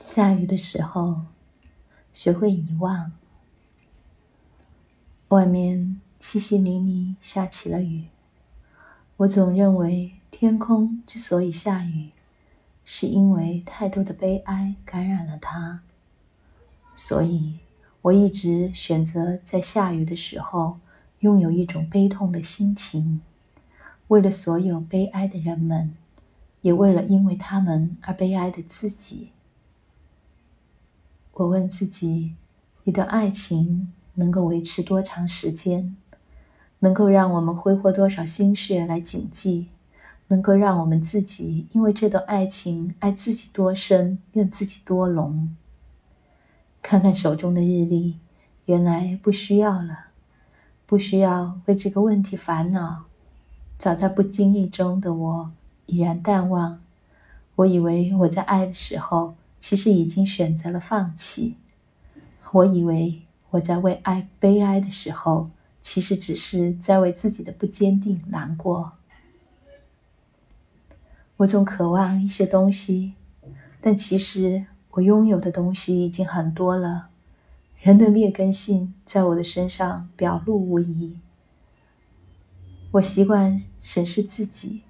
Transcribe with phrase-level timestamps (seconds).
[0.00, 1.22] 下雨的时候，
[2.12, 3.12] 学会遗忘。
[5.28, 8.06] 外面淅淅沥沥下起了雨，
[9.18, 12.10] 我总认为天空之所以下雨，
[12.84, 15.82] 是因为太多的悲哀感染了它。
[16.96, 17.58] 所以，
[18.02, 20.80] 我一直选择在下雨的时候
[21.20, 23.20] 拥有一种悲痛的心情，
[24.08, 25.94] 为了所有悲哀的人们，
[26.62, 29.30] 也为了因为他们而悲哀的自己。
[31.32, 32.34] 我问自己：
[32.84, 35.96] 一段爱情能够维持多长时间？
[36.80, 39.68] 能够让我们挥霍多少心血来谨记？
[40.28, 45.56] 能够让我们自己因为这段爱情爱自己多深，怨自己多浓？
[46.80, 48.18] 看看手中的日历，
[48.66, 50.06] 原来不需要了，
[50.86, 53.07] 不需要为这个问题烦恼。
[53.78, 55.52] 早在不经意中的我
[55.86, 56.80] 已然淡忘。
[57.54, 59.34] 我以为我在爱的时候。
[59.60, 61.56] 其实已经选择了放弃。
[62.52, 65.50] 我以为我在为爱悲哀的时候，
[65.82, 68.92] 其实只是在为自己的不坚定难过。
[71.38, 73.14] 我总渴望一些东西，
[73.80, 77.08] 但其实我拥有的东西已经很多了。
[77.80, 81.18] 人的劣根性在我的身上表露无遗。
[82.92, 84.80] 我习惯审视自己，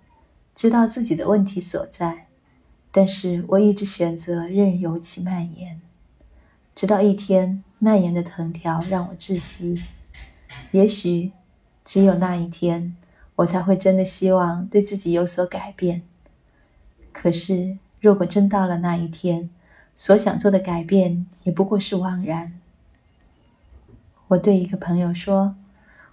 [0.54, 2.26] 知道自己的问题所在。
[2.92, 5.80] 但是我一直选择任由其蔓延，
[6.76, 9.82] 直到一天，蔓延的藤条让我窒息。
[10.70, 11.32] 也许，
[11.84, 12.96] 只有那一天，
[13.36, 16.02] 我才会真的希望对自己有所改变。
[17.12, 19.50] 可是，如果真到了那一天，
[19.96, 22.58] 所想做的改变也不过是枉然。
[24.28, 25.56] 我对一个朋友说：“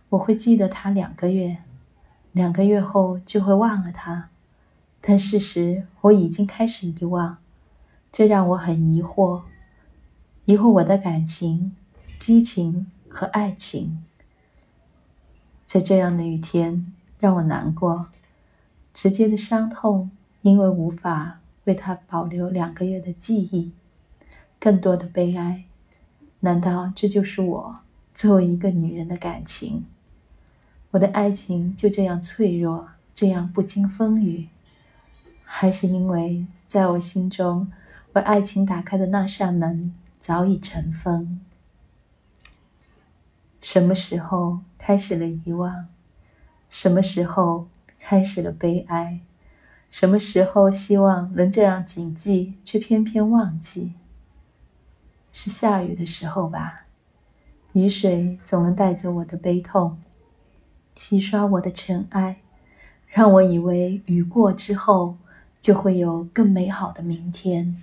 [0.10, 1.58] 我会记得他两个月，
[2.36, 4.30] 两个月后就会忘了他。”
[5.00, 7.38] 但事实，我已经开始遗忘，
[8.12, 9.44] 这让我很疑惑，
[10.46, 11.76] 疑惑我的感情、
[12.18, 14.04] 激情和爱情，
[15.68, 18.08] 在这样的雨天让我难过，
[18.94, 20.10] 直接的伤痛，
[20.42, 23.72] 因为无法为他保留两个月的记忆，
[24.60, 25.66] 更多的悲哀。
[26.40, 27.80] 难道这就是我
[28.14, 29.86] 作为一个女人的感情？
[30.96, 34.48] 我的爱情就这样脆弱，这样不经风雨？
[35.44, 37.70] 还是因为，在我心中，
[38.14, 41.42] 为爱情打开的那扇门早已尘封。
[43.60, 45.88] 什么时候开始了遗忘？
[46.70, 47.68] 什么时候
[48.00, 49.20] 开始了悲哀？
[49.90, 53.96] 什么时候希望能这样谨记，却偏偏忘记？
[55.34, 56.86] 是下雨的时候吧？
[57.74, 59.98] 雨水总能带走我的悲痛，
[60.96, 62.38] 洗刷我的尘埃，
[63.08, 65.18] 让我以为雨过之后。
[65.62, 67.82] 就会有更美好的明天。